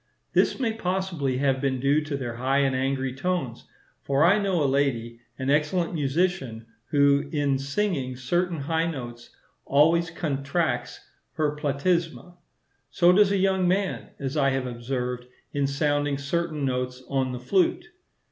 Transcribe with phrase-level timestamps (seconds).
[0.33, 3.67] This may possibly have been due to their high and angry tones;
[4.01, 9.29] for I know a lady, an excellent musician, who, in singing certain high notes,
[9.63, 11.01] always contracts
[11.33, 12.35] her platysma.
[12.89, 17.39] So does a young man, as I have observed, in sounding certain notes on the
[17.39, 17.85] flute.